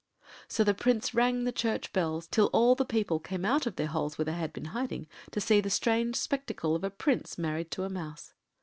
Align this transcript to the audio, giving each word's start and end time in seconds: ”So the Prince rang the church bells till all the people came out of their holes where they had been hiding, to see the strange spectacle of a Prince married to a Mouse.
”So 0.47 0.63
the 0.63 0.73
Prince 0.73 1.13
rang 1.13 1.43
the 1.43 1.51
church 1.51 1.93
bells 1.93 2.25
till 2.25 2.47
all 2.53 2.73
the 2.73 2.85
people 2.85 3.19
came 3.19 3.45
out 3.45 3.67
of 3.67 3.75
their 3.75 3.85
holes 3.85 4.17
where 4.17 4.25
they 4.25 4.33
had 4.33 4.51
been 4.51 4.65
hiding, 4.73 5.05
to 5.29 5.39
see 5.39 5.61
the 5.61 5.69
strange 5.69 6.15
spectacle 6.15 6.75
of 6.75 6.83
a 6.83 6.89
Prince 6.89 7.37
married 7.37 7.69
to 7.69 7.83
a 7.83 7.89
Mouse. 7.91 8.33